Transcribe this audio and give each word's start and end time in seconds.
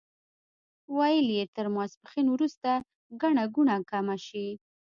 ویل 0.97 1.27
یې 1.37 1.43
تر 1.55 1.65
ماسپښین 1.75 2.27
وروسته 2.31 2.69
ګڼه 3.21 3.43
ګوڼه 3.55 3.75
کمه 3.89 4.17
شي. 4.25 4.47